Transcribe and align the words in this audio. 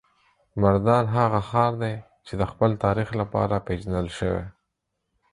مردان 0.61 1.05
هغه 1.15 1.39
ښار 1.49 1.71
دی 1.83 1.95
چې 2.25 2.33
د 2.39 2.43
خپل 2.51 2.71
تاریخ 2.85 3.09
لپاره 3.21 3.63
پیژندل 3.67 4.07
شوی. 4.17 4.45